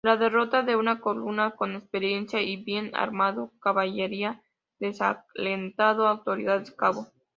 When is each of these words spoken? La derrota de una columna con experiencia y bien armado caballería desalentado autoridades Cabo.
La 0.03 0.17
derrota 0.17 0.63
de 0.63 0.75
una 0.75 0.99
columna 0.99 1.51
con 1.51 1.75
experiencia 1.75 2.41
y 2.41 2.55
bien 2.63 2.89
armado 2.95 3.51
caballería 3.61 4.41
desalentado 4.79 6.07
autoridades 6.07 6.71
Cabo. 6.71 7.09